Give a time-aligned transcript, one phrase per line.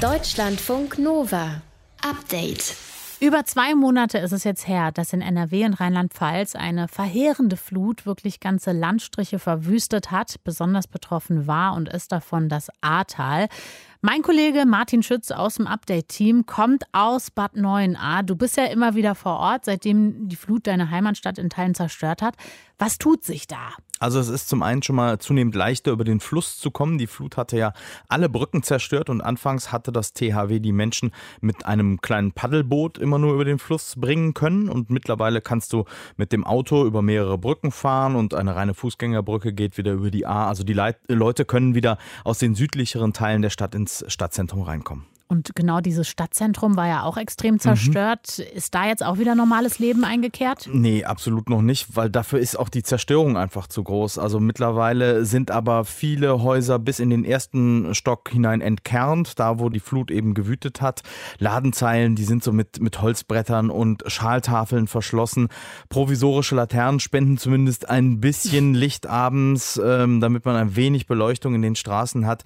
[0.00, 1.60] Deutschlandfunk Nova.
[2.00, 2.74] Update.
[3.20, 8.06] Über zwei Monate ist es jetzt her, dass in NRW und Rheinland-Pfalz eine verheerende Flut
[8.06, 10.36] wirklich ganze Landstriche verwüstet hat.
[10.42, 13.48] Besonders betroffen war und ist davon das Ahrtal.
[14.02, 18.22] Mein Kollege Martin Schütz aus dem Update-Team kommt aus Bad 9a.
[18.22, 22.22] Du bist ja immer wieder vor Ort, seitdem die Flut deine Heimatstadt in Teilen zerstört
[22.22, 22.34] hat.
[22.78, 23.74] Was tut sich da?
[23.98, 26.96] Also es ist zum einen schon mal zunehmend leichter, über den Fluss zu kommen.
[26.96, 27.74] Die Flut hatte ja
[28.08, 31.10] alle Brücken zerstört und anfangs hatte das THW die Menschen
[31.42, 34.70] mit einem kleinen Paddelboot immer nur über den Fluss bringen können.
[34.70, 35.84] Und mittlerweile kannst du
[36.16, 40.24] mit dem Auto über mehrere Brücken fahren und eine reine Fußgängerbrücke geht wieder über die
[40.24, 40.48] A.
[40.48, 45.06] Also die Leute können wieder aus den südlicheren Teilen der Stadt ins Stadtzentrum reinkommen.
[45.30, 48.38] Und genau dieses Stadtzentrum war ja auch extrem zerstört.
[48.38, 48.56] Mhm.
[48.56, 50.68] Ist da jetzt auch wieder normales Leben eingekehrt?
[50.72, 54.18] Nee, absolut noch nicht, weil dafür ist auch die Zerstörung einfach zu groß.
[54.18, 59.68] Also mittlerweile sind aber viele Häuser bis in den ersten Stock hinein entkernt, da wo
[59.68, 61.02] die Flut eben gewütet hat.
[61.38, 65.46] Ladenzeilen, die sind so mit, mit Holzbrettern und Schaltafeln verschlossen.
[65.90, 71.62] Provisorische Laternen spenden zumindest ein bisschen Licht abends, ähm, damit man ein wenig Beleuchtung in
[71.62, 72.42] den Straßen hat.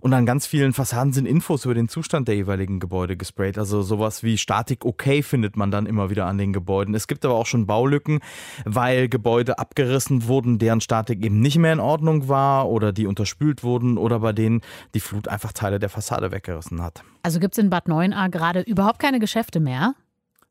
[0.00, 3.58] Und an ganz vielen Fassaden sind Infos über den Zustand der jeweiligen Gebäude gesprayt.
[3.58, 6.94] Also sowas wie Statik okay findet man dann immer wieder an den Gebäuden.
[6.94, 8.20] Es gibt aber auch schon Baulücken,
[8.64, 13.62] weil Gebäude abgerissen wurden, deren Statik eben nicht mehr in Ordnung war oder die unterspült
[13.62, 14.60] wurden oder bei denen
[14.94, 17.02] die Flut einfach Teile der Fassade weggerissen hat.
[17.22, 19.94] Also gibt es in Bad 9a gerade überhaupt keine Geschäfte mehr?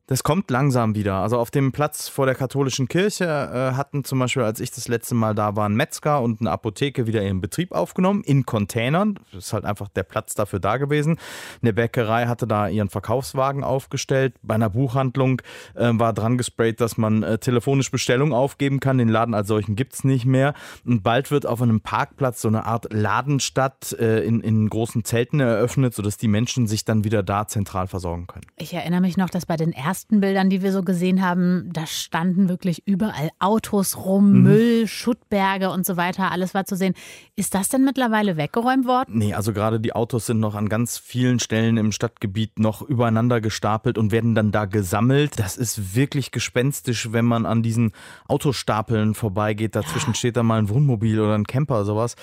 [0.08, 1.16] Das kommt langsam wieder.
[1.16, 4.88] Also auf dem Platz vor der katholischen Kirche äh, hatten zum Beispiel, als ich das
[4.88, 9.20] letzte Mal da war, ein Metzger und eine Apotheke wieder ihren Betrieb aufgenommen, in Containern.
[9.32, 11.18] Das ist halt einfach der Platz dafür da gewesen.
[11.60, 14.34] Eine Bäckerei hatte da ihren Verkaufswagen aufgestellt.
[14.40, 15.42] Bei einer Buchhandlung
[15.74, 18.96] äh, war dran gesprayt, dass man äh, telefonisch Bestellungen aufgeben kann.
[18.96, 20.54] Den Laden als solchen gibt es nicht mehr.
[20.86, 25.40] Und bald wird auf einem Parkplatz so eine Art Ladenstadt äh, in, in großen Zelten
[25.40, 28.46] eröffnet, sodass die Menschen sich dann wieder da zentral versorgen können.
[28.56, 31.70] Ich erinnere mich noch, dass bei den ersten ersten Bildern, die wir so gesehen haben,
[31.72, 34.42] da standen wirklich überall Autos rum, mhm.
[34.42, 36.30] Müll, Schuttberge und so weiter.
[36.30, 36.94] Alles war zu sehen.
[37.34, 39.18] Ist das denn mittlerweile weggeräumt worden?
[39.18, 43.40] Nee, also gerade die Autos sind noch an ganz vielen Stellen im Stadtgebiet noch übereinander
[43.40, 45.40] gestapelt und werden dann da gesammelt.
[45.40, 47.90] Das ist wirklich gespenstisch, wenn man an diesen
[48.28, 49.74] Autostapeln vorbeigeht.
[49.74, 50.14] Dazwischen ja.
[50.14, 52.14] steht da mal ein Wohnmobil oder ein Camper, sowas.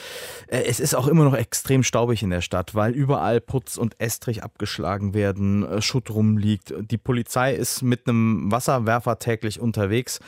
[0.47, 4.00] Äh, es ist auch immer noch extrem staubig in der Stadt, weil überall Putz und
[4.00, 6.73] Estrich abgeschlagen werden, äh, Schutt rumliegt.
[6.79, 10.19] Die Polizei ist ist mit einem Wasserwerfer täglich unterwegs,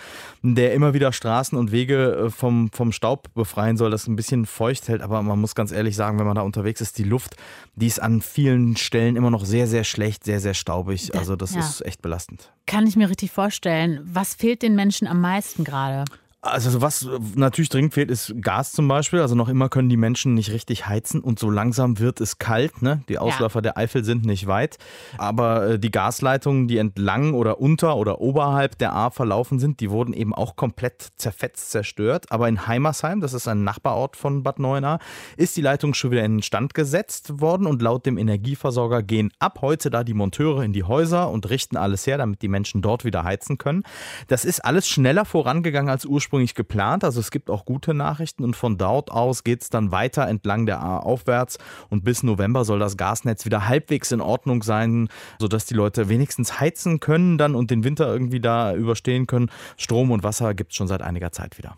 [0.41, 4.45] der immer wieder Straßen und Wege äh, vom, vom Staub befreien soll, das ein bisschen
[4.45, 5.01] feucht hält.
[5.01, 7.35] Aber man muss ganz ehrlich sagen, wenn man da unterwegs ist, die Luft,
[7.75, 11.15] die ist an vielen Stellen immer noch sehr, sehr schlecht, sehr, sehr staubig.
[11.15, 11.59] Also das ja.
[11.59, 12.51] ist echt belastend.
[12.65, 14.01] Kann ich mir richtig vorstellen.
[14.03, 16.05] Was fehlt den Menschen am meisten gerade?
[16.47, 19.21] Also was natürlich dringend fehlt, ist Gas zum Beispiel.
[19.21, 22.81] Also noch immer können die Menschen nicht richtig heizen und so langsam wird es kalt.
[22.81, 23.03] Ne?
[23.09, 23.61] Die Ausläufer ja.
[23.61, 24.77] der Eifel sind nicht weit.
[25.17, 29.89] Aber äh, die Gasleitungen, die entlang oder unter oder oberhalb der A verlaufen sind, die
[29.91, 32.25] wurden eben auch komplett zerfetzt, zerstört.
[32.31, 34.99] Aber in Heimersheim, das ist ein Nachbarort von Bad Neuenahr,
[35.35, 39.59] ist die Leitung schon wieder in Stand gesetzt worden und laut dem Energieversorger gehen ab
[39.61, 43.05] heute da die Monteure in die Häuser und richten alles her, damit die Menschen dort
[43.05, 43.83] wieder heizen können.
[44.27, 47.03] Das ist alles schneller vorangegangen als ursprünglich ursprünglich geplant.
[47.03, 50.65] Also es gibt auch gute Nachrichten und von dort aus geht es dann weiter entlang
[50.65, 51.57] der A aufwärts
[51.89, 55.09] und bis November soll das Gasnetz wieder halbwegs in Ordnung sein,
[55.39, 59.49] sodass die Leute wenigstens heizen können dann und den Winter irgendwie da überstehen können.
[59.77, 61.77] Strom und Wasser gibt es schon seit einiger Zeit wieder.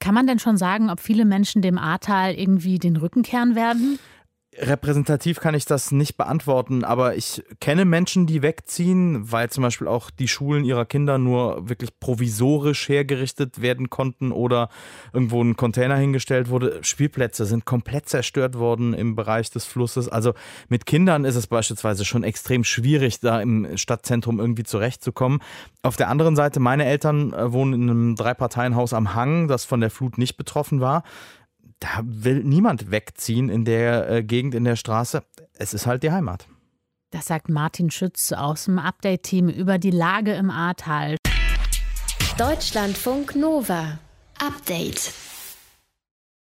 [0.00, 4.00] Kann man denn schon sagen, ob viele Menschen dem Ahrtal irgendwie den Rücken kehren werden?
[4.58, 9.88] Repräsentativ kann ich das nicht beantworten, aber ich kenne Menschen, die wegziehen, weil zum Beispiel
[9.88, 14.68] auch die Schulen ihrer Kinder nur wirklich provisorisch hergerichtet werden konnten oder
[15.14, 16.80] irgendwo ein Container hingestellt wurde.
[16.82, 20.10] Spielplätze sind komplett zerstört worden im Bereich des Flusses.
[20.10, 20.34] Also
[20.68, 25.40] mit Kindern ist es beispielsweise schon extrem schwierig, da im Stadtzentrum irgendwie zurechtzukommen.
[25.82, 29.80] Auf der anderen Seite, meine Eltern äh, wohnen in einem Dreiparteienhaus am Hang, das von
[29.80, 31.04] der Flut nicht betroffen war
[31.82, 35.24] da will niemand wegziehen in der äh, Gegend, in der Straße.
[35.54, 36.46] Es ist halt die Heimat.
[37.10, 41.16] Das sagt Martin Schütz aus dem Update-Team über die Lage im Ahrtal.
[42.38, 43.98] Deutschlandfunk Nova.
[44.38, 45.12] Update.